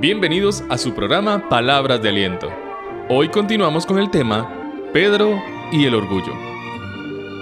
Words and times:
Bienvenidos 0.00 0.62
a 0.68 0.76
su 0.76 0.92
programa 0.92 1.48
Palabras 1.48 2.02
de 2.02 2.10
Aliento. 2.10 2.52
Hoy 3.08 3.30
continuamos 3.30 3.86
con 3.86 3.98
el 3.98 4.10
tema 4.10 4.46
Pedro 4.92 5.42
y 5.72 5.86
el 5.86 5.94
orgullo. 5.94 6.34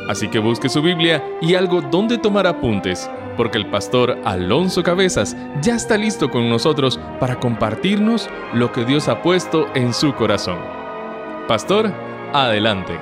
Así 0.08 0.28
que 0.28 0.38
busque 0.38 0.68
su 0.68 0.80
Biblia 0.80 1.20
y 1.40 1.56
algo 1.56 1.80
donde 1.80 2.16
tomar 2.16 2.46
apuntes, 2.46 3.10
porque 3.36 3.58
el 3.58 3.66
pastor 3.66 4.18
Alonso 4.24 4.84
Cabezas 4.84 5.36
ya 5.62 5.74
está 5.74 5.98
listo 5.98 6.30
con 6.30 6.48
nosotros 6.48 7.00
para 7.18 7.40
compartirnos 7.40 8.30
lo 8.52 8.70
que 8.70 8.84
Dios 8.84 9.08
ha 9.08 9.20
puesto 9.20 9.66
en 9.74 9.92
su 9.92 10.14
corazón. 10.14 10.58
Pastor, 11.48 11.90
adelante. 12.32 12.96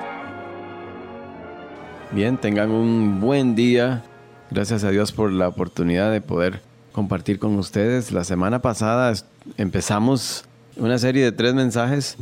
Bien, 2.11 2.39
tengan 2.39 2.71
un 2.71 3.21
buen 3.21 3.55
día. 3.55 4.03
Gracias 4.51 4.83
a 4.83 4.91
Dios 4.91 5.13
por 5.13 5.31
la 5.31 5.49
oportunidad 5.49 6.11
de 6.11 6.23
poder 6.23 6.72
compartir 6.93 7.39
con 7.39 7.59
ustedes. 7.59 8.13
La 8.13 8.25
semana 8.25 8.61
pasada 8.61 9.13
empezamos 9.57 10.45
una 10.77 10.99
serie 10.99 11.25
de 11.25 11.33
tres 11.33 11.55
mensajes, 11.55 12.17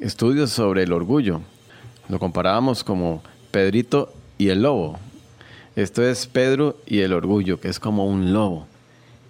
estudios 0.00 0.50
sobre 0.50 0.84
el 0.84 0.92
orgullo. 0.92 1.40
Lo 2.08 2.18
comparábamos 2.18 2.84
como 2.84 3.22
Pedrito 3.50 4.12
y 4.38 4.50
el 4.50 4.62
lobo. 4.62 4.98
Esto 5.74 6.02
es 6.02 6.26
Pedro 6.26 6.76
y 6.86 7.00
el 7.00 7.12
orgullo, 7.12 7.58
que 7.60 7.68
es 7.68 7.80
como 7.80 8.06
un 8.06 8.32
lobo. 8.32 8.66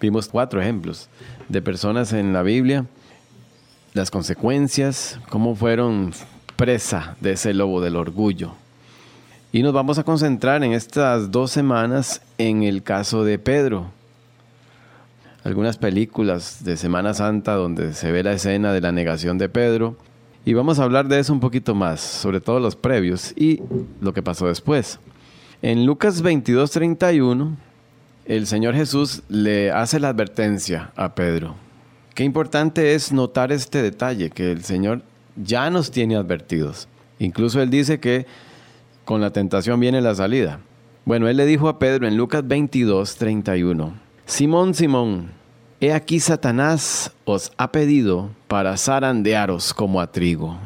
Vimos 0.00 0.28
cuatro 0.28 0.60
ejemplos 0.60 1.08
de 1.48 1.62
personas 1.62 2.12
en 2.12 2.32
la 2.32 2.42
Biblia, 2.42 2.84
las 3.94 4.10
consecuencias, 4.10 5.18
cómo 5.30 5.54
fueron 5.54 6.12
presa 6.56 7.16
de 7.20 7.32
ese 7.32 7.54
lobo 7.54 7.80
del 7.80 7.96
orgullo. 7.96 8.52
Y 9.52 9.62
nos 9.62 9.72
vamos 9.72 9.98
a 9.98 10.04
concentrar 10.04 10.64
en 10.64 10.72
estas 10.72 11.30
dos 11.30 11.52
semanas 11.52 12.20
en 12.38 12.64
el 12.64 12.82
caso 12.82 13.24
de 13.24 13.38
Pedro, 13.38 13.86
algunas 15.44 15.76
películas 15.76 16.64
de 16.64 16.76
Semana 16.76 17.12
Santa 17.12 17.54
donde 17.54 17.92
se 17.92 18.10
ve 18.10 18.22
la 18.22 18.32
escena 18.32 18.72
de 18.72 18.80
la 18.80 18.92
negación 18.92 19.36
de 19.36 19.50
Pedro. 19.50 19.96
Y 20.46 20.54
vamos 20.54 20.78
a 20.78 20.84
hablar 20.84 21.06
de 21.06 21.20
eso 21.20 21.32
un 21.32 21.40
poquito 21.40 21.74
más, 21.74 22.00
sobre 22.00 22.40
todo 22.40 22.60
los 22.60 22.76
previos 22.76 23.32
y 23.36 23.60
lo 24.00 24.12
que 24.12 24.22
pasó 24.22 24.46
después. 24.46 24.98
En 25.62 25.86
Lucas 25.86 26.22
22:31, 26.22 27.56
el 28.24 28.46
Señor 28.46 28.74
Jesús 28.74 29.22
le 29.28 29.70
hace 29.70 30.00
la 30.00 30.08
advertencia 30.08 30.92
a 30.96 31.14
Pedro. 31.14 31.54
Qué 32.14 32.24
importante 32.24 32.94
es 32.94 33.12
notar 33.12 33.52
este 33.52 33.82
detalle, 33.82 34.30
que 34.30 34.50
el 34.50 34.64
Señor 34.64 35.02
ya 35.36 35.68
nos 35.68 35.90
tiene 35.90 36.16
advertidos. 36.16 36.88
Incluso 37.18 37.60
Él 37.60 37.70
dice 37.70 38.00
que 38.00 38.26
con 39.04 39.20
la 39.20 39.30
tentación 39.30 39.80
viene 39.80 40.00
la 40.00 40.14
salida. 40.14 40.60
Bueno, 41.04 41.28
Él 41.28 41.36
le 41.36 41.44
dijo 41.44 41.68
a 41.68 41.78
Pedro 41.78 42.06
en 42.06 42.16
Lucas 42.16 42.44
22:31, 42.44 44.03
Simón, 44.26 44.72
Simón, 44.72 45.32
he 45.80 45.92
aquí 45.92 46.18
Satanás 46.18 47.12
os 47.26 47.52
ha 47.58 47.70
pedido 47.70 48.30
para 48.48 48.78
zarandearos 48.78 49.74
como 49.74 50.00
a 50.00 50.10
trigo. 50.10 50.56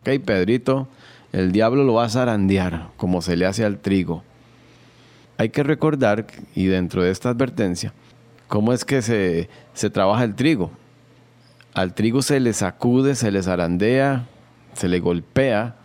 Ok, 0.00 0.24
Pedrito, 0.24 0.88
el 1.32 1.52
diablo 1.52 1.84
lo 1.84 1.94
va 1.94 2.06
a 2.06 2.08
zarandear 2.08 2.88
como 2.96 3.20
se 3.20 3.36
le 3.36 3.44
hace 3.44 3.66
al 3.66 3.80
trigo. 3.80 4.22
Hay 5.36 5.50
que 5.50 5.62
recordar, 5.62 6.26
y 6.54 6.64
dentro 6.64 7.02
de 7.02 7.10
esta 7.10 7.28
advertencia, 7.28 7.92
cómo 8.48 8.72
es 8.72 8.86
que 8.86 9.02
se, 9.02 9.50
se 9.74 9.90
trabaja 9.90 10.24
el 10.24 10.34
trigo. 10.34 10.70
Al 11.74 11.92
trigo 11.92 12.22
se 12.22 12.40
le 12.40 12.54
sacude, 12.54 13.14
se 13.14 13.30
le 13.30 13.42
zarandea, 13.42 14.24
se 14.72 14.88
le 14.88 15.00
golpea 15.00 15.76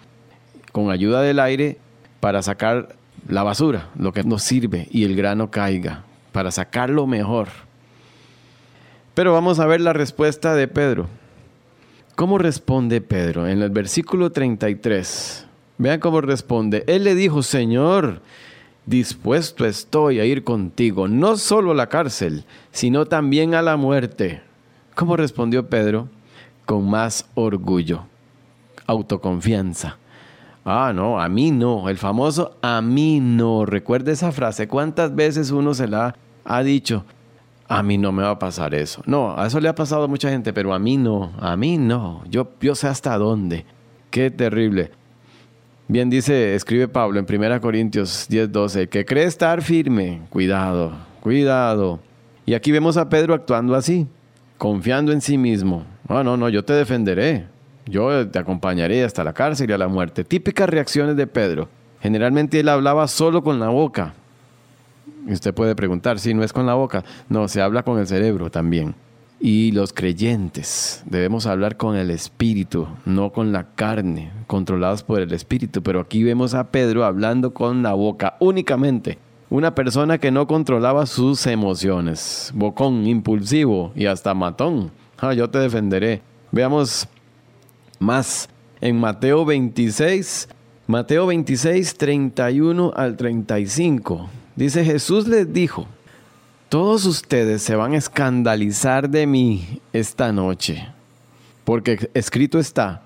con 0.72 0.92
ayuda 0.92 1.22
del 1.24 1.40
aire 1.40 1.78
para 2.22 2.42
sacar 2.42 2.96
la 3.28 3.44
basura, 3.44 3.90
lo 3.98 4.14
que 4.14 4.24
no 4.24 4.40
sirve, 4.40 4.88
y 4.92 5.04
el 5.04 5.18
grano 5.18 5.52
caiga 5.52 6.06
para 6.32 6.52
sacarlo 6.52 7.08
mejor. 7.08 7.50
Pero 9.14 9.34
vamos 9.34 9.60
a 9.60 9.66
ver 9.66 9.82
la 9.82 9.94
respuesta 9.94 10.56
de 10.56 10.68
Pedro. 10.68 11.08
¿Cómo 12.16 12.38
responde 12.38 13.02
Pedro? 13.02 13.48
En 13.48 13.62
el 13.62 13.70
versículo 13.70 14.32
33. 14.32 15.46
Vean 15.78 16.00
cómo 16.00 16.22
responde. 16.22 16.84
Él 16.88 17.06
le 17.06 17.16
dijo, 17.16 17.42
Señor, 17.44 18.22
dispuesto 18.86 19.66
estoy 19.66 20.20
a 20.20 20.26
ir 20.26 20.44
contigo, 20.44 21.08
no 21.08 21.38
solo 21.38 21.72
a 21.72 21.76
la 21.76 21.88
cárcel, 21.88 22.44
sino 22.72 23.06
también 23.06 23.56
a 23.56 23.62
la 23.62 23.78
muerte. 23.78 24.42
¿Cómo 24.96 25.16
respondió 25.16 25.70
Pedro? 25.70 26.10
Con 26.66 26.90
más 26.90 27.26
orgullo, 27.36 28.06
autoconfianza. 28.86 29.98
Ah, 30.66 30.92
no, 30.94 31.20
a 31.20 31.30
mí 31.30 31.52
no. 31.52 31.90
El 31.90 31.98
famoso 31.98 32.58
a 32.62 32.82
mí 32.82 33.20
no. 33.20 33.66
Recuerde 33.66 34.12
esa 34.12 34.32
frase. 34.32 34.68
¿Cuántas 34.68 35.16
veces 35.16 35.52
uno 35.52 35.74
se 35.74 35.88
la 35.88 36.16
ha 36.46 36.64
dicho? 36.64 37.06
A 37.68 37.84
mí 37.84 37.98
no 37.98 38.12
me 38.12 38.24
va 38.24 38.32
a 38.32 38.40
pasar 38.40 38.74
eso. 38.74 39.02
No, 39.06 39.38
a 39.38 39.48
eso 39.48 39.60
le 39.60 39.70
ha 39.70 39.76
pasado 39.76 40.04
a 40.04 40.08
mucha 40.08 40.30
gente, 40.30 40.54
pero 40.54 40.74
a 40.74 40.80
mí 40.80 40.98
no. 40.98 41.32
A 41.40 41.56
mí 41.56 41.78
no. 41.78 42.24
Yo, 42.30 42.52
yo 42.60 42.76
sé 42.76 42.88
hasta 42.88 43.18
dónde. 43.18 43.66
Qué 44.10 44.32
terrible. 44.32 44.92
Bien 45.88 46.10
dice, 46.10 46.54
escribe 46.56 46.88
Pablo 46.88 47.20
en 47.20 47.26
1 47.28 47.62
Corintios 47.62 48.28
10:12, 48.30 48.90
que 48.90 49.06
cree 49.06 49.26
estar 49.26 49.62
firme. 49.62 50.22
Cuidado, 50.30 50.92
cuidado. 51.20 52.00
Y 52.46 52.54
aquí 52.54 52.72
vemos 52.72 52.98
a 52.98 53.10
Pedro 53.10 53.34
actuando 53.34 53.76
así, 53.76 54.08
confiando 54.58 55.12
en 55.12 55.22
sí 55.22 55.38
mismo. 55.38 55.86
No, 56.08 56.24
no, 56.24 56.38
no, 56.38 56.50
yo 56.50 56.64
te 56.64 56.74
defenderé. 56.74 57.48
Yo 57.86 58.28
te 58.30 58.40
acompañaré 58.40 59.04
hasta 59.04 59.24
la 59.24 59.34
cárcel 59.34 59.70
y 59.70 59.74
a 59.74 59.78
la 59.78 59.88
muerte. 59.88 60.24
Típicas 60.24 60.70
reacciones 60.70 61.16
de 61.16 61.28
Pedro. 61.28 61.70
Generalmente 62.02 62.60
él 62.60 62.70
hablaba 62.70 63.08
solo 63.08 63.44
con 63.44 63.60
la 63.60 63.70
boca. 63.70 64.14
Usted 65.28 65.54
puede 65.54 65.76
preguntar, 65.76 66.20
si 66.20 66.34
no 66.34 66.44
es 66.44 66.54
con 66.54 66.66
la 66.66 66.76
boca. 66.76 67.04
No, 67.28 67.48
se 67.48 67.62
habla 67.62 67.84
con 67.84 68.00
el 68.00 68.08
cerebro 68.08 68.50
también. 68.50 68.96
Y 69.42 69.72
los 69.72 69.94
creyentes 69.94 71.02
debemos 71.06 71.46
hablar 71.46 71.78
con 71.78 71.96
el 71.96 72.12
espíritu, 72.12 72.88
no 73.06 73.32
con 73.32 73.54
la 73.54 73.68
carne, 73.76 74.32
controlados 74.48 75.04
por 75.04 75.22
el 75.22 75.32
espíritu. 75.34 75.82
Pero 75.82 76.02
aquí 76.02 76.24
vemos 76.24 76.54
a 76.54 76.72
Pedro 76.72 77.06
hablando 77.06 77.54
con 77.54 77.82
la 77.82 77.94
boca 77.94 78.36
únicamente. 78.40 79.18
Una 79.50 79.74
persona 79.74 80.18
que 80.18 80.30
no 80.30 80.46
controlaba 80.46 81.06
sus 81.06 81.48
emociones. 81.48 82.52
Bocón, 82.54 83.08
impulsivo 83.08 83.92
y 83.96 84.06
hasta 84.06 84.34
matón. 84.34 84.92
Ah, 85.18 85.34
yo 85.34 85.50
te 85.50 85.60
defenderé. 85.60 86.22
Veamos 86.52 87.08
más 88.00 88.50
en 88.82 88.98
Mateo 88.98 89.46
26, 89.46 90.48
Mateo 90.88 91.28
26, 91.28 91.96
31 91.96 92.94
al 92.96 93.18
35. 93.18 94.30
Dice 94.56 94.84
Jesús 94.84 95.28
les 95.28 95.54
dijo, 95.54 95.88
todos 96.70 97.06
ustedes 97.06 97.62
se 97.62 97.76
van 97.76 97.94
a 97.94 97.98
escandalizar 97.98 99.10
de 99.10 99.28
mí 99.28 99.82
esta 99.94 100.32
noche, 100.32 100.88
porque 101.64 102.10
escrito 102.14 102.60
está, 102.60 103.04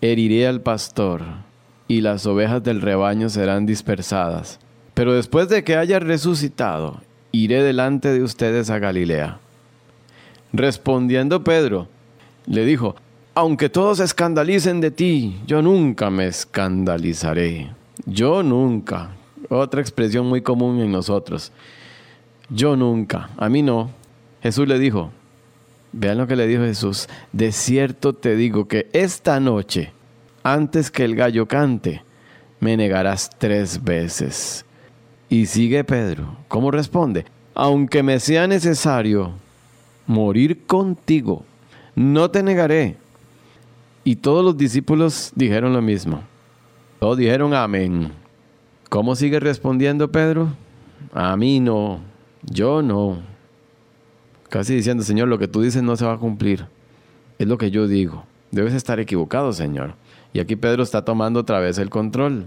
heriré 0.00 0.46
al 0.46 0.60
pastor 0.60 1.22
y 1.88 2.00
las 2.00 2.26
ovejas 2.26 2.62
del 2.62 2.80
rebaño 2.80 3.28
serán 3.28 3.66
dispersadas. 3.66 4.58
Pero 4.94 5.14
después 5.14 5.48
de 5.48 5.64
que 5.64 5.76
haya 5.76 5.98
resucitado, 5.98 7.00
iré 7.32 7.62
delante 7.62 8.12
de 8.12 8.22
ustedes 8.22 8.70
a 8.70 8.78
Galilea. 8.78 9.38
Respondiendo 10.52 11.42
Pedro, 11.42 11.88
le 12.46 12.64
dijo, 12.64 12.94
aunque 13.34 13.68
todos 13.68 14.00
escandalicen 14.00 14.80
de 14.80 14.90
ti, 14.90 15.40
yo 15.46 15.60
nunca 15.60 16.10
me 16.10 16.26
escandalizaré. 16.26 17.72
Yo 18.06 18.42
nunca. 18.42 19.10
Otra 19.48 19.80
expresión 19.80 20.26
muy 20.26 20.40
común 20.40 20.80
en 20.80 20.92
nosotros. 20.92 21.50
Yo 22.48 22.76
nunca. 22.76 23.30
A 23.36 23.48
mí 23.48 23.62
no. 23.62 23.90
Jesús 24.42 24.68
le 24.68 24.78
dijo, 24.78 25.10
vean 25.92 26.18
lo 26.18 26.26
que 26.26 26.36
le 26.36 26.46
dijo 26.46 26.62
Jesús, 26.62 27.08
de 27.32 27.50
cierto 27.50 28.12
te 28.12 28.36
digo 28.36 28.68
que 28.68 28.88
esta 28.92 29.40
noche, 29.40 29.92
antes 30.42 30.90
que 30.90 31.04
el 31.04 31.16
gallo 31.16 31.46
cante, 31.46 32.02
me 32.60 32.76
negarás 32.76 33.30
tres 33.38 33.82
veces. 33.82 34.64
Y 35.28 35.46
sigue 35.46 35.82
Pedro. 35.82 36.36
¿Cómo 36.48 36.70
responde? 36.70 37.24
Aunque 37.54 38.02
me 38.02 38.20
sea 38.20 38.46
necesario 38.46 39.32
morir 40.06 40.66
contigo, 40.66 41.44
no 41.96 42.30
te 42.30 42.42
negaré. 42.42 42.96
Y 44.04 44.16
todos 44.16 44.44
los 44.44 44.56
discípulos 44.56 45.32
dijeron 45.34 45.72
lo 45.72 45.80
mismo. 45.80 46.22
Todos 47.00 47.16
dijeron 47.16 47.54
amén. 47.54 48.12
¿Cómo 48.90 49.16
sigue 49.16 49.40
respondiendo 49.40 50.12
Pedro? 50.12 50.48
A 51.12 51.36
mí 51.36 51.58
no, 51.58 52.00
yo 52.42 52.82
no. 52.82 53.18
Casi 54.50 54.74
diciendo, 54.74 55.02
Señor, 55.02 55.28
lo 55.28 55.38
que 55.38 55.48
tú 55.48 55.62
dices 55.62 55.82
no 55.82 55.96
se 55.96 56.04
va 56.04 56.12
a 56.12 56.18
cumplir. 56.18 56.66
Es 57.38 57.48
lo 57.48 57.58
que 57.58 57.70
yo 57.70 57.88
digo. 57.88 58.24
Debes 58.50 58.74
estar 58.74 59.00
equivocado, 59.00 59.52
Señor. 59.52 59.94
Y 60.32 60.38
aquí 60.38 60.54
Pedro 60.54 60.82
está 60.82 61.04
tomando 61.04 61.40
otra 61.40 61.58
vez 61.58 61.78
el 61.78 61.90
control. 61.90 62.46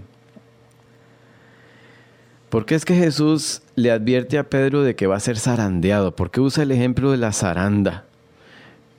¿Por 2.48 2.64
qué 2.64 2.76
es 2.76 2.84
que 2.84 2.94
Jesús 2.94 3.60
le 3.74 3.90
advierte 3.90 4.38
a 4.38 4.48
Pedro 4.48 4.82
de 4.82 4.96
que 4.96 5.06
va 5.06 5.16
a 5.16 5.20
ser 5.20 5.38
zarandeado? 5.38 6.16
¿Por 6.16 6.30
qué 6.30 6.40
usa 6.40 6.62
el 6.62 6.72
ejemplo 6.72 7.10
de 7.10 7.18
la 7.18 7.32
zaranda? 7.32 8.07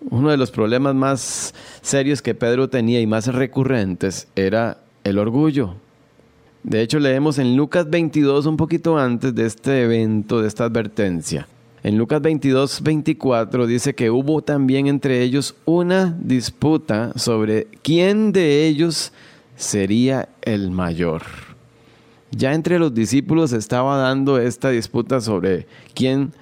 Uno 0.10 0.32
de 0.32 0.38
los 0.38 0.52
problemas 0.52 0.96
más 0.96 1.54
serios 1.82 2.22
que 2.22 2.34
Pedro 2.34 2.70
tenía 2.70 3.00
y 3.00 3.08
más 3.08 3.28
recurrentes 3.28 4.28
era 4.36 4.80
el 5.04 5.20
orgullo. 5.20 5.76
De 6.64 6.82
hecho, 6.82 7.00
leemos 7.00 7.38
en 7.38 7.56
Lucas 7.56 7.90
22, 7.90 8.46
un 8.46 8.58
poquito 8.58 8.98
antes 8.98 9.34
de 9.34 9.46
este 9.46 9.84
evento, 9.84 10.42
de 10.42 10.48
esta 10.48 10.66
advertencia. 10.66 11.48
En 11.84 11.98
Lucas 11.98 12.22
22, 12.22 12.82
24 12.82 13.66
dice 13.66 13.96
que 13.96 14.10
hubo 14.10 14.42
también 14.42 14.88
entre 14.88 15.22
ellos 15.22 15.56
una 15.64 16.18
disputa 16.20 17.14
sobre 17.16 17.68
quién 17.82 18.34
de 18.34 18.68
ellos 18.68 19.14
sería 19.56 20.28
el 20.42 20.72
mayor. 20.72 21.22
Ya 22.32 22.54
entre 22.54 22.80
los 22.80 22.94
discípulos 22.94 23.54
estaba 23.54 23.98
dando 23.98 24.40
esta 24.40 24.70
disputa 24.70 25.22
sobre 25.22 25.68
quién, 25.94 26.34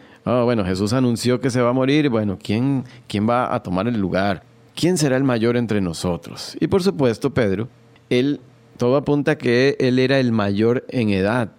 bueno, 0.44 0.66
Jesús 0.66 0.94
anunció 0.94 1.40
que 1.40 1.50
se 1.50 1.62
va 1.62 1.70
a 1.70 1.74
morir, 1.74 2.10
bueno, 2.10 2.38
¿quién, 2.42 2.84
quién 3.08 3.28
va 3.30 3.54
a 3.54 3.62
tomar 3.64 3.88
el 3.88 4.00
lugar? 4.00 4.44
¿Quién 4.76 4.98
será 4.98 5.16
el 5.18 5.24
mayor 5.24 5.58
entre 5.58 5.82
nosotros? 5.82 6.58
Y 6.60 6.68
por 6.68 6.84
supuesto, 6.84 7.34
Pedro, 7.34 7.68
él, 8.10 8.42
todo 8.78 8.96
apunta 8.98 9.38
que 9.38 9.78
él 9.80 10.00
era 10.00 10.20
el 10.20 10.32
mayor 10.32 10.86
en 10.90 11.10
edad. 11.10 11.52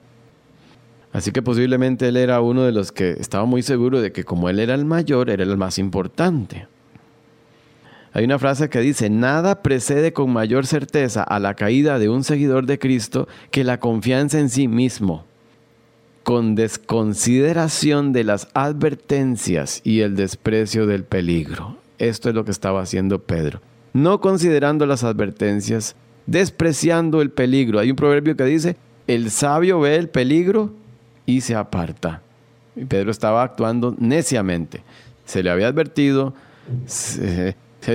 Así 1.12 1.32
que 1.32 1.43
posiblemente 1.43 2.09
él 2.09 2.17
era 2.17 2.41
uno 2.41 2.62
de 2.65 2.73
los 2.73 2.93
que 2.93 3.12
estaba 3.12 3.44
muy 3.44 3.62
seguro 3.62 4.00
de 4.00 4.12
que 4.12 4.25
como 4.25 4.49
él 4.49 4.59
era 4.59 4.75
el 4.75 4.85
mayor, 4.85 5.31
era 5.31 5.43
el 5.43 5.56
más 5.56 5.79
importante. 5.79 6.69
Hay 8.12 8.25
una 8.25 8.38
frase 8.38 8.69
que 8.69 8.81
dice, 8.81 9.11
nada 9.11 9.62
precede 9.62 10.12
con 10.12 10.32
mayor 10.32 10.67
certeza 10.67 11.23
a 11.23 11.38
la 11.38 11.55
caída 11.55 11.99
de 11.99 12.09
un 12.09 12.25
seguidor 12.25 12.67
de 12.67 12.79
Cristo 12.79 13.29
que 13.50 13.65
la 13.65 13.81
confianza 13.81 14.38
en 14.38 14.50
sí 14.50 14.69
mismo, 14.69 15.25
con 16.29 16.55
desconsideración 16.55 18.13
de 18.13 18.23
las 18.23 18.49
advertencias 18.53 19.81
y 19.83 20.01
el 20.01 20.15
desprecio 20.15 20.87
del 20.87 21.05
peligro. 21.05 21.79
Esto 21.97 22.29
es 22.29 22.35
lo 22.35 22.45
que 22.45 22.51
estaba 22.51 22.83
haciendo 22.83 23.19
Pedro. 23.19 23.63
No 23.95 24.21
considerando 24.21 24.85
las 24.85 25.05
advertencias, 25.05 25.97
despreciando 26.27 27.23
el 27.23 27.31
peligro. 27.31 27.79
Hay 27.79 27.89
un 27.89 27.97
proverbio 27.97 28.37
que 28.37 28.45
dice, 28.45 28.77
el 29.07 29.31
sabio 29.31 29.81
ve 29.81 29.97
el 29.97 30.11
peligro 30.11 30.75
y 31.25 31.41
se 31.41 31.55
aparta. 31.55 32.21
Y 32.77 32.85
Pedro 32.85 33.11
estaba 33.11 33.43
actuando 33.43 33.97
neciamente. 33.99 34.83
Se 35.25 35.43
le 35.43 35.49
había 35.49 35.69
advertido 35.69 36.35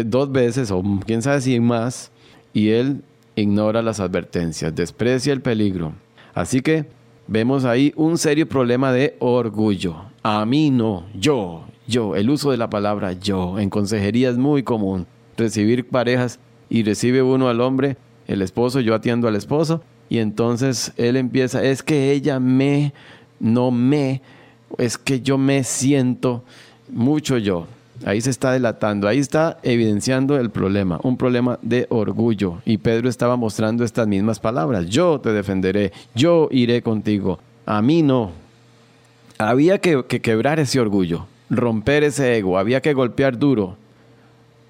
dos 0.05 0.31
veces, 0.31 0.71
o 0.71 0.81
quién 1.05 1.21
sabe 1.21 1.39
si 1.39 1.59
más, 1.59 2.09
y 2.51 2.69
él 2.69 3.03
ignora 3.35 3.83
las 3.83 3.99
advertencias, 3.99 4.73
desprecia 4.73 5.33
el 5.33 5.41
peligro. 5.41 5.93
Así 6.33 6.61
que 6.61 6.87
vemos 7.33 7.65
ahí 7.65 7.91
un 7.95 8.19
serio 8.19 8.47
problema 8.47 8.93
de 8.93 9.15
orgullo. 9.17 9.95
A 10.21 10.45
mí 10.45 10.69
no, 10.69 11.07
yo, 11.15 11.63
yo. 11.87 12.15
El 12.15 12.29
uso 12.29 12.51
de 12.51 12.57
la 12.57 12.69
palabra 12.69 13.13
yo 13.13 13.57
en 13.57 13.71
consejería 13.71 14.29
es 14.29 14.37
muy 14.37 14.61
común. 14.61 15.07
Recibir 15.35 15.87
parejas 15.87 16.39
y 16.69 16.83
recibe 16.83 17.23
uno 17.23 17.49
al 17.49 17.59
hombre, 17.59 17.97
el 18.27 18.43
esposo, 18.43 18.81
yo 18.81 18.93
atiendo 18.93 19.27
al 19.27 19.35
esposo, 19.35 19.81
y 20.09 20.19
entonces 20.19 20.93
él 20.95 21.17
empieza, 21.17 21.63
es 21.63 21.81
que 21.81 22.11
ella 22.11 22.39
me, 22.39 22.93
no 23.39 23.71
me, 23.71 24.21
es 24.77 24.99
que 24.99 25.21
yo 25.21 25.39
me 25.39 25.63
siento 25.63 26.43
mucho 26.91 27.39
yo. 27.39 27.65
Ahí 28.05 28.19
se 28.19 28.29
está 28.29 28.51
delatando, 28.51 29.07
ahí 29.07 29.19
está 29.19 29.57
evidenciando 29.63 30.37
el 30.37 30.49
problema, 30.49 30.99
un 31.03 31.17
problema 31.17 31.57
de 31.61 31.87
orgullo. 31.89 32.61
Y 32.65 32.77
Pedro 32.77 33.07
estaba 33.07 33.37
mostrando 33.37 33.83
estas 33.83 34.07
mismas 34.07 34.39
palabras, 34.39 34.87
yo 34.87 35.19
te 35.21 35.31
defenderé, 35.31 35.93
yo 36.13 36.49
iré 36.51 36.81
contigo, 36.81 37.39
a 37.65 37.81
mí 37.81 38.03
no. 38.03 38.31
Había 39.37 39.77
que, 39.77 40.03
que 40.05 40.21
quebrar 40.21 40.59
ese 40.59 40.79
orgullo, 40.79 41.27
romper 41.49 42.03
ese 42.03 42.37
ego, 42.37 42.57
había 42.57 42.81
que 42.81 42.93
golpear 42.93 43.37
duro 43.37 43.77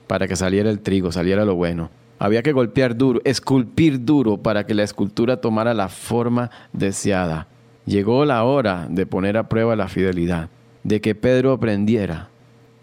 para 0.07 0.27
que 0.27 0.35
saliera 0.35 0.69
el 0.69 0.79
trigo, 0.79 1.11
saliera 1.11 1.43
lo 1.43 1.55
bueno. 1.55 1.89
Había 2.19 2.43
que 2.43 2.53
golpear 2.53 2.95
duro, 2.95 3.19
esculpir 3.25 4.05
duro 4.05 4.37
para 4.37 4.65
que 4.65 4.73
la 4.73 4.83
escultura 4.83 5.37
tomara 5.37 5.73
la 5.73 5.89
forma 5.89 6.51
deseada. 6.71 7.47
Llegó 7.85 8.23
la 8.23 8.43
hora 8.43 8.87
de 8.89 9.05
poner 9.05 9.37
a 9.37 9.49
prueba 9.49 9.75
la 9.75 9.89
fidelidad, 9.89 10.49
de 10.83 11.01
que 11.01 11.15
Pedro 11.15 11.51
aprendiera, 11.51 12.29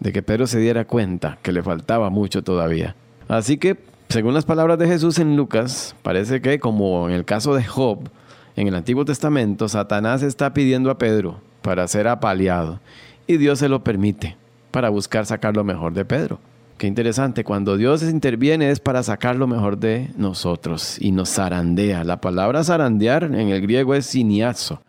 de 0.01 0.11
que 0.11 0.23
Pedro 0.23 0.47
se 0.47 0.59
diera 0.59 0.85
cuenta 0.85 1.37
que 1.41 1.53
le 1.53 1.63
faltaba 1.63 2.09
mucho 2.09 2.43
todavía. 2.43 2.95
Así 3.29 3.57
que, 3.57 3.77
según 4.09 4.33
las 4.33 4.45
palabras 4.45 4.77
de 4.79 4.87
Jesús 4.87 5.19
en 5.19 5.37
Lucas, 5.37 5.95
parece 6.01 6.41
que 6.41 6.59
como 6.59 7.07
en 7.07 7.15
el 7.15 7.23
caso 7.23 7.55
de 7.55 7.63
Job, 7.63 8.09
en 8.55 8.67
el 8.67 8.75
Antiguo 8.75 9.05
Testamento, 9.05 9.69
Satanás 9.69 10.23
está 10.23 10.53
pidiendo 10.53 10.89
a 10.89 10.97
Pedro 10.97 11.39
para 11.61 11.87
ser 11.87 12.07
apaleado 12.07 12.79
y 13.27 13.37
Dios 13.37 13.59
se 13.59 13.69
lo 13.69 13.83
permite 13.83 14.35
para 14.71 14.89
buscar 14.89 15.25
sacar 15.25 15.55
lo 15.55 15.63
mejor 15.63 15.93
de 15.93 16.03
Pedro. 16.03 16.39
Qué 16.79 16.87
interesante, 16.87 17.43
cuando 17.43 17.77
Dios 17.77 18.01
interviene 18.01 18.71
es 18.71 18.79
para 18.79 19.03
sacar 19.03 19.35
lo 19.35 19.45
mejor 19.45 19.77
de 19.77 20.09
nosotros 20.17 20.97
y 20.99 21.11
nos 21.11 21.29
zarandea. 21.29 22.03
La 22.03 22.19
palabra 22.19 22.63
zarandear 22.63 23.25
en 23.25 23.49
el 23.49 23.61
griego 23.61 23.93
es 23.93 24.07
siniazo, 24.07 24.81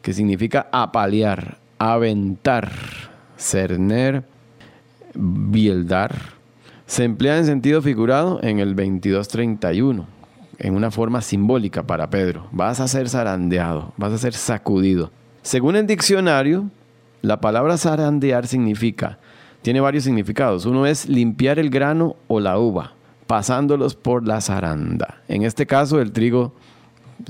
que 0.00 0.14
significa 0.14 0.68
apalear, 0.72 1.58
aventar, 1.78 2.72
cerner, 3.36 4.24
bieldar. 5.14 6.14
Se 6.86 7.04
emplea 7.04 7.38
en 7.38 7.46
sentido 7.46 7.82
figurado 7.82 8.40
en 8.42 8.58
el 8.58 8.74
2231, 8.74 10.06
en 10.58 10.74
una 10.74 10.90
forma 10.90 11.20
simbólica 11.20 11.82
para 11.82 12.10
Pedro. 12.10 12.48
Vas 12.52 12.80
a 12.80 12.88
ser 12.88 13.08
zarandeado, 13.08 13.92
vas 13.96 14.12
a 14.12 14.18
ser 14.18 14.34
sacudido. 14.34 15.10
Según 15.42 15.76
el 15.76 15.86
diccionario, 15.86 16.70
la 17.22 17.40
palabra 17.40 17.76
zarandear 17.76 18.46
significa, 18.46 19.18
tiene 19.62 19.80
varios 19.80 20.04
significados. 20.04 20.66
Uno 20.66 20.86
es 20.86 21.08
limpiar 21.08 21.58
el 21.58 21.70
grano 21.70 22.16
o 22.26 22.40
la 22.40 22.58
uva, 22.58 22.92
pasándolos 23.26 23.94
por 23.94 24.26
la 24.26 24.40
zaranda. 24.40 25.22
En 25.28 25.42
este 25.42 25.66
caso, 25.66 26.00
el 26.00 26.12
trigo, 26.12 26.54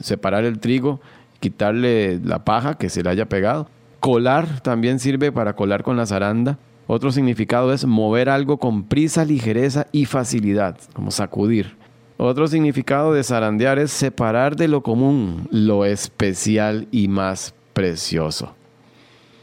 separar 0.00 0.44
el 0.44 0.58
trigo 0.60 1.00
quitarle 1.40 2.20
la 2.22 2.44
paja 2.44 2.74
que 2.74 2.88
se 2.88 3.02
le 3.02 3.10
haya 3.10 3.28
pegado. 3.28 3.68
Colar 4.00 4.60
también 4.60 4.98
sirve 4.98 5.32
para 5.32 5.54
colar 5.54 5.82
con 5.82 5.96
la 5.96 6.06
zaranda. 6.06 6.58
Otro 6.90 7.12
significado 7.12 7.74
es 7.74 7.84
mover 7.84 8.30
algo 8.30 8.56
con 8.56 8.84
prisa, 8.84 9.26
ligereza 9.26 9.86
y 9.92 10.06
facilidad, 10.06 10.78
como 10.94 11.10
sacudir. 11.10 11.76
Otro 12.16 12.48
significado 12.48 13.12
de 13.12 13.22
zarandear 13.22 13.78
es 13.78 13.90
separar 13.92 14.56
de 14.56 14.68
lo 14.68 14.82
común 14.82 15.46
lo 15.50 15.84
especial 15.84 16.88
y 16.90 17.08
más 17.08 17.54
precioso. 17.74 18.54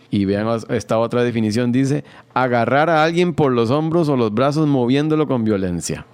Y 0.10 0.26
vean 0.26 0.48
esta 0.70 0.98
otra 0.98 1.24
definición, 1.24 1.72
dice, 1.72 2.04
agarrar 2.34 2.90
a 2.90 3.04
alguien 3.04 3.36
por 3.36 3.52
los 3.52 3.70
hombros 3.70 4.10
o 4.10 4.18
los 4.18 4.34
brazos 4.34 4.68
moviéndolo 4.68 5.28
con 5.28 5.44
violencia. 5.44 6.08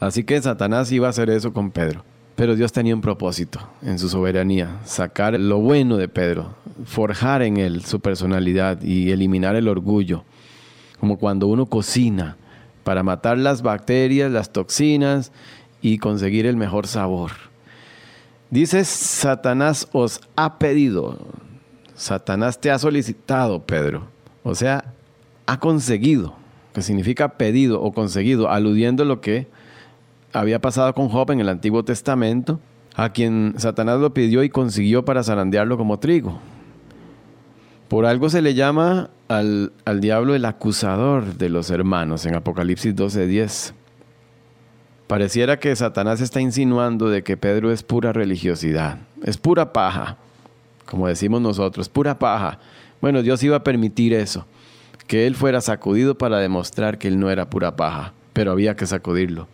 Así 0.00 0.22
que 0.22 0.40
Satanás 0.42 0.92
iba 0.92 1.06
a 1.06 1.10
hacer 1.10 1.30
eso 1.30 1.54
con 1.54 1.70
Pedro. 1.70 2.04
Pero 2.36 2.56
Dios 2.56 2.72
tenía 2.72 2.94
un 2.94 3.00
propósito 3.00 3.60
en 3.82 3.98
su 3.98 4.08
soberanía, 4.08 4.80
sacar 4.84 5.38
lo 5.38 5.58
bueno 5.60 5.96
de 5.96 6.08
Pedro, 6.08 6.56
forjar 6.84 7.42
en 7.42 7.58
él 7.58 7.84
su 7.84 8.00
personalidad 8.00 8.82
y 8.82 9.12
eliminar 9.12 9.54
el 9.54 9.68
orgullo, 9.68 10.24
como 10.98 11.18
cuando 11.18 11.46
uno 11.46 11.66
cocina 11.66 12.36
para 12.82 13.04
matar 13.04 13.38
las 13.38 13.62
bacterias, 13.62 14.32
las 14.32 14.52
toxinas 14.52 15.30
y 15.80 15.98
conseguir 15.98 16.46
el 16.46 16.56
mejor 16.56 16.88
sabor. 16.88 17.30
Dice, 18.50 18.84
Satanás 18.84 19.88
os 19.92 20.20
ha 20.34 20.58
pedido, 20.58 21.18
Satanás 21.94 22.60
te 22.60 22.70
ha 22.70 22.78
solicitado, 22.78 23.62
Pedro, 23.62 24.08
o 24.42 24.54
sea, 24.54 24.92
ha 25.46 25.60
conseguido, 25.60 26.34
que 26.72 26.82
significa 26.82 27.36
pedido 27.36 27.80
o 27.80 27.92
conseguido, 27.92 28.50
aludiendo 28.50 29.04
lo 29.04 29.20
que 29.20 29.46
había 30.34 30.60
pasado 30.60 30.92
con 30.94 31.08
Job 31.08 31.30
en 31.30 31.40
el 31.40 31.48
Antiguo 31.48 31.84
Testamento, 31.84 32.60
a 32.96 33.10
quien 33.10 33.54
Satanás 33.56 34.00
lo 34.00 34.12
pidió 34.12 34.42
y 34.42 34.50
consiguió 34.50 35.04
para 35.04 35.22
zarandearlo 35.22 35.78
como 35.78 35.98
trigo. 35.98 36.40
Por 37.88 38.04
algo 38.04 38.28
se 38.28 38.42
le 38.42 38.54
llama 38.54 39.10
al, 39.28 39.72
al 39.84 40.00
diablo 40.00 40.34
el 40.34 40.44
acusador 40.44 41.36
de 41.36 41.48
los 41.48 41.70
hermanos 41.70 42.26
en 42.26 42.34
Apocalipsis 42.34 42.94
12:10. 42.96 43.72
Pareciera 45.06 45.58
que 45.60 45.74
Satanás 45.76 46.20
está 46.20 46.40
insinuando 46.40 47.08
de 47.08 47.22
que 47.22 47.36
Pedro 47.36 47.70
es 47.70 47.82
pura 47.82 48.12
religiosidad, 48.12 48.98
es 49.22 49.36
pura 49.36 49.72
paja, 49.72 50.16
como 50.86 51.06
decimos 51.06 51.40
nosotros, 51.42 51.88
pura 51.88 52.18
paja. 52.18 52.58
Bueno, 53.00 53.22
Dios 53.22 53.42
iba 53.42 53.56
a 53.56 53.64
permitir 53.64 54.14
eso, 54.14 54.46
que 55.06 55.26
él 55.26 55.36
fuera 55.36 55.60
sacudido 55.60 56.16
para 56.16 56.38
demostrar 56.38 56.98
que 56.98 57.06
él 57.06 57.20
no 57.20 57.30
era 57.30 57.50
pura 57.50 57.76
paja, 57.76 58.14
pero 58.32 58.50
había 58.50 58.74
que 58.74 58.86
sacudirlo 58.86 59.46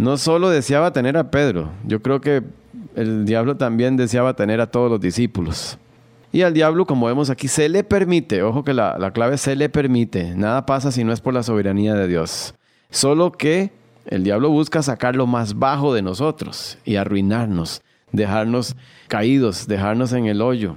no 0.00 0.16
solo 0.16 0.48
deseaba 0.48 0.92
tener 0.92 1.16
a 1.16 1.30
Pedro, 1.30 1.70
yo 1.86 2.00
creo 2.00 2.20
que 2.20 2.42
el 2.96 3.26
diablo 3.26 3.56
también 3.56 3.96
deseaba 3.96 4.34
tener 4.34 4.60
a 4.60 4.70
todos 4.70 4.90
los 4.90 5.00
discípulos. 5.00 5.78
Y 6.32 6.42
al 6.42 6.54
diablo, 6.54 6.86
como 6.86 7.06
vemos 7.06 7.28
aquí, 7.28 7.48
se 7.48 7.68
le 7.68 7.84
permite, 7.84 8.42
ojo 8.42 8.64
que 8.64 8.72
la, 8.72 8.96
la 8.98 9.12
clave 9.12 9.36
se 9.36 9.56
le 9.56 9.68
permite, 9.68 10.34
nada 10.34 10.64
pasa 10.64 10.90
si 10.90 11.04
no 11.04 11.12
es 11.12 11.20
por 11.20 11.34
la 11.34 11.42
soberanía 11.42 11.94
de 11.94 12.08
Dios. 12.08 12.54
Solo 12.88 13.30
que 13.32 13.72
el 14.06 14.24
diablo 14.24 14.48
busca 14.48 14.82
sacar 14.82 15.16
lo 15.16 15.26
más 15.26 15.58
bajo 15.58 15.92
de 15.92 16.00
nosotros 16.00 16.78
y 16.84 16.96
arruinarnos, 16.96 17.82
dejarnos 18.10 18.76
caídos, 19.06 19.66
dejarnos 19.66 20.12
en 20.12 20.26
el 20.26 20.40
hoyo. 20.40 20.76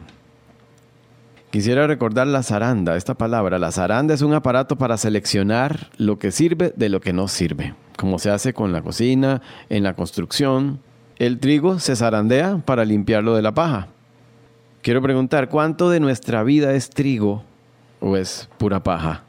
Quisiera 1.50 1.88
recordar 1.88 2.28
la 2.28 2.44
zaranda, 2.44 2.98
esta 2.98 3.14
palabra. 3.14 3.60
La 3.60 3.72
zaranda 3.72 4.14
es 4.16 4.22
un 4.22 4.34
aparato 4.34 4.76
para 4.76 4.98
seleccionar 4.98 5.92
lo 5.98 6.20
que 6.20 6.32
sirve 6.32 6.74
de 6.76 6.90
lo 6.90 7.00
que 7.00 7.14
no 7.14 7.28
sirve, 7.28 7.76
como 7.98 8.20
se 8.20 8.30
hace 8.30 8.54
con 8.54 8.72
la 8.72 8.82
cocina, 8.82 9.42
en 9.70 9.84
la 9.84 9.96
construcción. 9.96 10.80
El 11.18 11.40
trigo 11.40 11.80
se 11.80 11.96
zarandea 11.96 12.58
para 12.66 12.86
limpiarlo 12.86 13.36
de 13.36 13.42
la 13.42 13.54
paja. 13.54 13.88
Quiero 14.82 15.02
preguntar, 15.02 15.48
¿cuánto 15.50 15.90
de 15.90 16.00
nuestra 16.00 16.44
vida 16.44 16.74
es 16.74 16.90
trigo 16.90 17.44
o 18.02 18.18
es 18.18 18.50
pura 18.58 18.84
paja? 18.84 19.24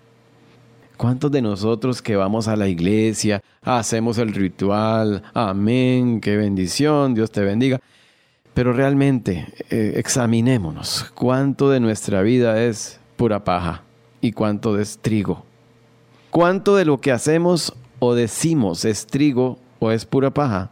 ¿Cuántos 0.97 1.31
de 1.31 1.43
nosotros 1.43 2.01
que 2.01 2.17
vamos 2.17 2.49
a 2.49 2.57
la 2.57 2.69
iglesia, 2.69 3.43
hacemos 3.63 4.19
el 4.19 4.33
ritual, 4.33 5.23
amén, 5.35 6.21
qué 6.21 6.37
bendición, 6.37 7.15
Dios 7.15 7.31
te 7.31 7.43
bendiga? 7.43 7.81
Pero 8.55 8.73
realmente 8.73 9.47
eh, 9.71 9.95
examinémonos, 9.97 11.11
¿cuánto 11.15 11.71
de 11.71 11.81
nuestra 11.81 12.23
vida 12.23 12.63
es 12.63 13.01
pura 13.17 13.43
paja 13.43 13.83
y 14.21 14.33
cuánto 14.33 14.79
es 14.79 14.99
trigo? 14.99 15.45
¿Cuánto 16.31 16.77
de 16.77 16.85
lo 16.85 17.01
que 17.01 17.13
hacemos 17.13 17.75
o 17.99 18.15
decimos 18.15 18.85
es 18.85 19.07
trigo 19.07 19.59
o 19.79 19.91
es 19.91 20.05
pura 20.05 20.33
paja? 20.33 20.71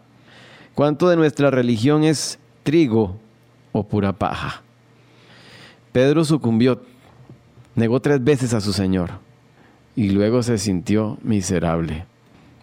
¿Cuánto 0.75 1.09
de 1.09 1.17
nuestra 1.17 1.51
religión 1.51 2.05
es 2.05 2.39
trigo 2.63 3.17
o 3.73 3.87
pura 3.87 4.13
paja? 4.13 4.63
Pedro 5.93 6.25
sucumbió, 6.25 6.83
negó 7.75 8.01
tres 8.01 8.23
veces 8.25 8.55
a 8.55 8.61
su 8.61 8.73
Señor 8.73 9.11
y 9.95 10.11
luego 10.11 10.43
se 10.43 10.59
sintió 10.59 11.19
miserable. 11.23 12.07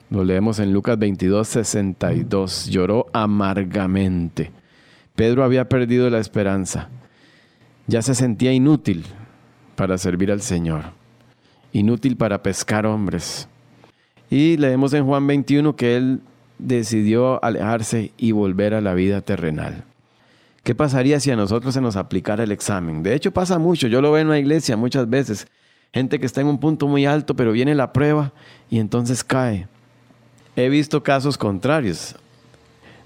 Lo 0.09 0.23
leemos 0.23 0.57
en 0.57 0.73
Lucas 0.73 0.97
22, 0.97 1.47
62. 1.47 2.65
Lloró 2.69 3.05
amargamente. 3.13 4.51
Pedro 5.15 5.43
había 5.43 5.69
perdido 5.69 6.09
la 6.09 6.19
esperanza. 6.19 6.89
Ya 7.85 8.01
se 8.01 8.15
sentía 8.15 8.51
inútil 8.51 9.05
para 9.75 9.97
servir 9.99 10.31
al 10.31 10.41
Señor. 10.41 10.85
Inútil 11.73 12.17
para 12.17 12.41
pescar 12.41 12.87
hombres. 12.87 13.47
Y 14.29 14.57
leemos 14.57 14.93
en 14.93 15.05
Juan 15.05 15.25
21 15.25 15.75
que 15.75 15.97
él 15.97 16.21
decidió 16.57 17.43
alejarse 17.43 18.11
y 18.17 18.31
volver 18.31 18.73
a 18.73 18.81
la 18.81 18.93
vida 18.93 19.21
terrenal. 19.21 19.83
¿Qué 20.63 20.75
pasaría 20.75 21.19
si 21.19 21.31
a 21.31 21.35
nosotros 21.35 21.73
se 21.73 21.81
nos 21.81 21.95
aplicara 21.95 22.43
el 22.43 22.51
examen? 22.51 23.01
De 23.01 23.15
hecho 23.15 23.31
pasa 23.31 23.57
mucho, 23.57 23.87
yo 23.87 24.01
lo 24.01 24.11
veo 24.11 24.21
en 24.21 24.29
la 24.29 24.37
iglesia 24.37 24.77
muchas 24.77 25.09
veces 25.09 25.47
gente 25.93 26.19
que 26.19 26.25
está 26.25 26.41
en 26.41 26.47
un 26.47 26.59
punto 26.59 26.87
muy 26.87 27.05
alto, 27.05 27.35
pero 27.35 27.51
viene 27.51 27.75
la 27.75 27.93
prueba 27.93 28.31
y 28.69 28.79
entonces 28.79 29.23
cae. 29.23 29.67
He 30.55 30.69
visto 30.69 31.03
casos 31.03 31.37
contrarios. 31.37 32.15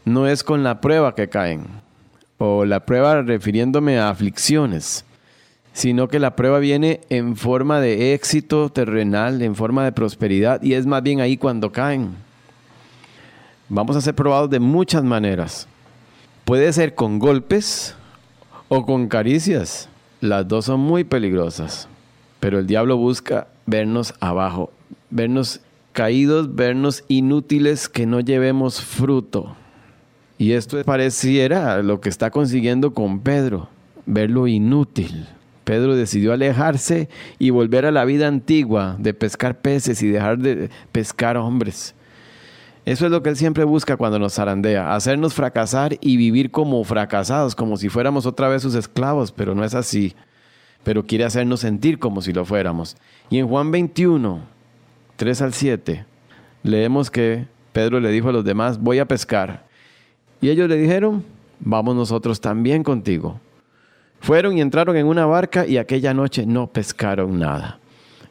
No 0.06 0.28
es 0.28 0.44
con 0.44 0.64
la 0.64 0.82
prueba 0.82 1.16
que 1.16 1.30
caen, 1.30 1.66
o 2.38 2.66
la 2.66 2.86
prueba 2.86 3.22
refiriéndome 3.22 4.00
a 4.00 4.10
aflicciones, 4.10 5.06
sino 5.74 6.08
que 6.08 6.20
la 6.20 6.36
prueba 6.36 6.60
viene 6.60 7.02
en 7.10 7.36
forma 7.36 7.82
de 7.82 8.14
éxito 8.14 8.70
terrenal, 8.70 9.42
en 9.42 9.56
forma 9.56 9.84
de 9.84 9.92
prosperidad, 9.92 10.62
y 10.62 10.76
es 10.76 10.86
más 10.86 11.02
bien 11.02 11.20
ahí 11.20 11.36
cuando 11.36 11.72
caen. 11.72 12.16
Vamos 13.70 13.96
a 13.96 14.02
ser 14.02 14.14
probados 14.14 14.52
de 14.52 14.60
muchas 14.60 15.04
maneras. 15.04 15.68
Puede 16.46 16.72
ser 16.74 16.94
con 16.94 17.18
golpes 17.18 17.96
o 18.68 18.86
con 18.86 19.08
caricias. 19.08 19.90
Las 20.22 20.48
dos 20.48 20.66
son 20.66 20.80
muy 20.80 21.04
peligrosas. 21.04 21.88
Pero 22.40 22.60
el 22.60 22.68
diablo 22.68 22.98
busca 22.98 23.48
vernos 23.66 24.14
abajo, 24.20 24.72
vernos 25.10 25.62
caídos, 25.92 26.54
vernos 26.54 27.04
inútiles, 27.08 27.90
que 27.90 28.06
no 28.06 28.20
llevemos 28.20 28.82
fruto. 28.82 29.56
Y 30.38 30.52
esto 30.52 30.84
pareciera 30.84 31.82
lo 31.82 32.02
que 32.02 32.10
está 32.10 32.30
consiguiendo 32.30 32.94
con 32.94 33.22
Pedro, 33.22 33.70
verlo 34.06 34.48
inútil. 34.48 35.28
Pedro 35.64 35.96
decidió 35.96 36.34
alejarse 36.34 37.10
y 37.40 37.50
volver 37.50 37.86
a 37.86 37.92
la 37.92 38.06
vida 38.06 38.28
antigua 38.28 38.96
de 39.00 39.14
pescar 39.14 39.60
peces 39.60 40.02
y 40.02 40.08
dejar 40.08 40.38
de 40.38 40.70
pescar 40.92 41.38
hombres. 41.38 41.96
Eso 42.86 43.06
es 43.06 43.12
lo 43.12 43.24
que 43.24 43.30
él 43.30 43.38
siempre 43.38 43.64
busca 43.64 43.96
cuando 43.96 44.20
nos 44.20 44.36
zarandea, 44.36 44.94
hacernos 44.94 45.34
fracasar 45.34 45.98
y 46.02 46.18
vivir 46.18 46.52
como 46.52 46.84
fracasados, 46.84 47.56
como 47.56 47.78
si 47.78 47.88
fuéramos 47.88 48.26
otra 48.26 48.50
vez 48.50 48.62
sus 48.62 48.76
esclavos, 48.76 49.32
pero 49.32 49.56
no 49.56 49.64
es 49.64 49.74
así 49.74 50.14
pero 50.84 51.06
quiere 51.06 51.24
hacernos 51.24 51.62
sentir 51.62 51.98
como 52.00 52.22
si 52.22 52.34
lo 52.34 52.46
fuéramos. 52.46 52.98
Y 53.30 53.40
en 53.40 53.48
Juan 53.48 53.72
21, 53.72 54.42
3 55.16 55.42
al 55.42 55.54
7, 55.54 56.06
leemos 56.64 57.10
que 57.10 57.48
Pedro 57.72 58.00
le 58.00 58.12
dijo 58.12 58.30
a 58.30 58.34
los 58.34 58.46
demás, 58.46 58.80
voy 58.80 59.00
a 59.00 59.08
pescar. 59.08 59.66
Y 60.42 60.50
ellos 60.50 60.70
le 60.70 60.78
dijeron, 60.78 61.24
vamos 61.60 61.96
nosotros 61.96 62.42
también 62.42 62.84
contigo. 62.84 63.40
Fueron 64.24 64.58
y 64.58 64.62
entraron 64.62 64.96
en 64.96 65.06
una 65.06 65.26
barca 65.26 65.68
y 65.68 65.78
aquella 65.78 66.14
noche 66.14 66.46
no 66.46 66.68
pescaron 66.68 67.40
nada. 67.40 67.80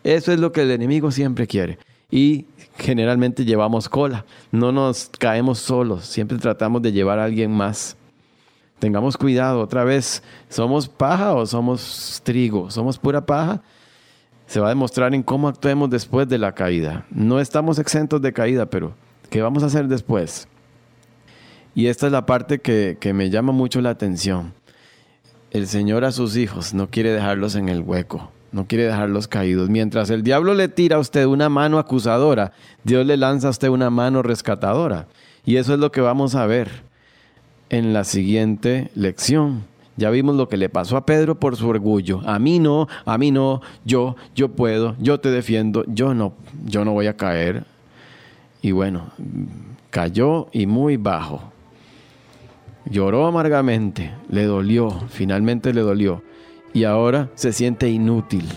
Eso 0.03 0.33
es 0.33 0.41
lo 0.41 0.51
que 0.51 0.63
el 0.63 0.71
enemigo 0.71 1.11
siempre 1.11 1.47
quiere. 1.47 1.79
Y 2.11 2.47
generalmente 2.79 3.45
llevamos 3.45 3.91
cola. 3.91 4.25
No 4.51 4.73
nos 4.73 5.11
caemos 5.19 5.59
solos. 5.59 6.07
Siempre 6.07 6.39
tratamos 6.39 6.81
de 6.81 6.93
llevar 6.93 7.19
a 7.19 7.25
alguien 7.25 7.51
más. 7.51 7.95
Tengamos 8.79 9.19
cuidado, 9.19 9.61
otra 9.61 9.85
vez, 9.85 10.23
¿somos 10.49 10.89
paja 10.89 11.35
o 11.35 11.45
somos 11.45 12.23
trigo? 12.25 12.71
¿Somos 12.71 12.99
pura 12.99 13.27
paja? 13.27 13.61
Se 14.47 14.61
va 14.61 14.69
a 14.69 14.71
demostrar 14.71 15.15
en 15.15 15.23
cómo 15.23 15.47
actuemos 15.47 15.91
después 15.91 16.27
de 16.27 16.39
la 16.39 16.55
caída. 16.55 17.05
No 17.11 17.39
estamos 17.39 17.79
exentos 17.79 18.23
de 18.23 18.33
caída, 18.33 18.65
pero 18.65 18.95
¿qué 19.29 19.43
vamos 19.43 19.63
a 19.63 19.67
hacer 19.67 19.89
después? 19.89 20.49
Y 21.75 21.89
esta 21.89 22.07
es 22.07 22.13
la 22.13 22.25
parte 22.25 22.61
que, 22.61 22.97
que 22.99 23.13
me 23.13 23.29
llama 23.29 23.53
mucho 23.53 23.83
la 23.83 23.91
atención. 23.91 24.55
El 25.53 25.69
Señor 25.69 26.07
a 26.07 26.13
sus 26.13 26.39
hijos 26.39 26.73
no 26.73 26.89
quiere 26.89 27.13
dejarlos 27.13 27.57
en 27.57 27.69
el 27.69 27.83
hueco, 27.83 28.31
no 28.53 28.67
quiere 28.67 28.85
dejarlos 28.85 29.29
caídos. 29.29 29.69
Mientras 29.69 30.09
el 30.09 30.23
diablo 30.23 30.55
le 30.55 30.69
tira 30.69 30.97
a 30.97 30.99
usted 30.99 31.27
una 31.27 31.51
mano 31.51 31.79
acusadora, 31.79 32.53
Dios 32.85 33.05
le 33.05 33.19
lanza 33.19 33.49
a 33.49 33.51
usted 33.51 33.69
una 33.69 33.91
mano 33.91 34.23
rescatadora. 34.23 35.09
Y 35.45 35.57
eso 35.57 35.75
es 35.75 35.79
lo 35.79 35.93
que 35.93 36.01
vamos 36.01 36.37
a 36.37 36.47
ver 36.47 36.71
en 37.69 37.93
la 37.93 38.05
siguiente 38.05 38.91
lección. 38.95 39.65
Ya 39.99 40.09
vimos 40.09 40.37
lo 40.37 40.49
que 40.49 40.57
le 40.57 40.71
pasó 40.71 40.97
a 40.97 41.05
Pedro 41.05 41.39
por 41.39 41.55
su 41.57 41.69
orgullo. 41.69 42.23
A 42.25 42.39
mí 42.39 42.59
no, 42.59 42.89
a 43.05 43.19
mí 43.19 43.31
no, 43.31 43.61
yo, 43.85 44.17
yo 44.35 44.53
puedo, 44.53 44.97
yo 45.01 45.21
te 45.21 45.31
defiendo, 45.31 45.85
yo 45.87 46.15
no, 46.15 46.33
yo 46.65 46.87
no 46.87 46.93
voy 46.93 47.09
a 47.09 47.17
caer. 47.19 47.65
Y 48.63 48.71
bueno, 48.71 49.11
cayó 49.91 50.49
y 50.51 50.65
muy 50.65 50.97
bajo. 50.97 51.52
Lloró 52.85 53.27
amargamente, 53.27 54.13
le 54.29 54.45
dolió, 54.45 54.91
finalmente 55.09 55.73
le 55.73 55.83
dolió. 55.83 56.23
Y 56.73 56.85
ahora 56.85 57.31
se 57.35 57.53
siente 57.53 57.89
inútil, 57.89 58.49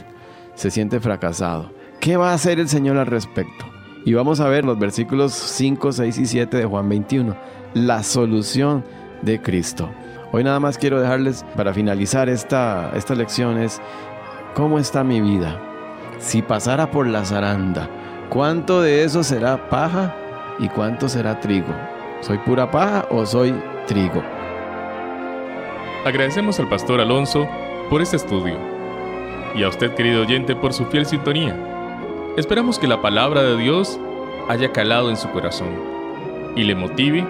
se 0.56 0.72
siente 0.72 1.00
fracasado. 1.00 1.72
¿Qué 2.00 2.18
va 2.18 2.32
a 2.32 2.34
hacer 2.34 2.60
el 2.60 2.68
Señor 2.68 2.98
al 2.98 3.08
respecto? 3.08 3.66
Y 4.06 4.14
vamos 4.14 4.40
a 4.40 4.48
ver 4.48 4.66
los 4.66 4.80
versículos 4.80 5.34
5, 5.34 5.92
6 5.92 6.18
y 6.18 6.26
7 6.26 6.58
de 6.58 6.66
Juan 6.66 6.88
21. 6.90 7.36
La 7.74 8.04
solución 8.04 8.84
de 9.22 9.42
Cristo. 9.42 9.90
Hoy 10.32 10.44
nada 10.44 10.60
más 10.60 10.78
quiero 10.78 11.02
dejarles 11.02 11.46
para 11.56 11.74
finalizar 11.74 12.30
esta, 12.30 12.92
esta 12.96 13.16
lección 13.16 13.58
cómo 14.54 14.80
está 14.80 15.04
mi 15.04 15.22
vida. 15.22 15.60
Si 16.20 16.42
pasara 16.42 16.92
por 16.92 17.08
la 17.08 17.26
zaranda, 17.26 17.90
¿cuánto 18.30 18.82
de 18.82 19.04
eso 19.04 19.24
será 19.24 19.70
paja 19.70 20.16
y 20.60 20.70
cuánto 20.70 21.10
será 21.10 21.40
trigo? 21.40 21.74
¿Soy 22.22 22.38
pura 22.40 22.72
paja 22.72 23.08
o 23.10 23.26
soy 23.26 23.54
trigo? 23.88 24.24
Agradecemos 26.06 26.60
al 26.60 26.70
pastor 26.70 27.02
Alonso 27.02 27.48
por 27.90 28.02
este 28.02 28.16
estudio 28.16 28.58
y 29.56 29.64
a 29.64 29.70
usted 29.70 29.94
querido 29.96 30.22
oyente 30.22 30.56
por 30.56 30.74
su 30.74 30.86
fiel 30.86 31.06
sintonía. 31.06 31.56
Esperamos 32.38 32.80
que 32.80 32.88
la 32.88 33.02
palabra 33.02 33.44
de 33.44 33.58
Dios 33.58 34.00
haya 34.50 34.72
calado 34.72 35.10
en 35.10 35.18
su 35.18 35.30
corazón 35.32 35.70
y 36.56 36.64
le 36.64 36.76
motive 36.76 37.26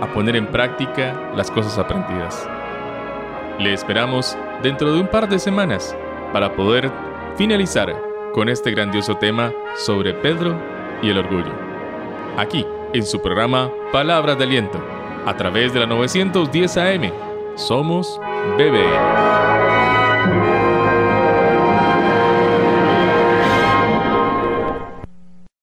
a 0.00 0.12
poner 0.12 0.36
en 0.36 0.46
práctica 0.46 1.32
las 1.36 1.50
cosas 1.50 1.78
aprendidas. 1.78 2.48
Le 3.58 3.72
esperamos 3.72 4.36
dentro 4.62 4.92
de 4.92 5.00
un 5.00 5.06
par 5.06 5.28
de 5.28 5.38
semanas 5.38 5.96
para 6.32 6.54
poder 6.54 6.90
finalizar 7.36 7.94
con 8.32 8.48
este 8.48 8.72
grandioso 8.72 9.16
tema 9.16 9.52
sobre 9.76 10.12
Pedro 10.14 10.56
y 11.02 11.10
el 11.10 11.18
orgullo. 11.18 11.52
Aquí, 12.36 12.66
en 12.94 13.04
su 13.04 13.20
programa 13.20 13.72
Palabras 13.92 14.38
de 14.38 14.44
Aliento, 14.44 14.80
a 15.26 15.36
través 15.36 15.74
de 15.74 15.80
la 15.80 15.86
910 15.86 16.76
AM, 16.76 17.12
somos 17.56 18.20
BBN. 18.56 19.43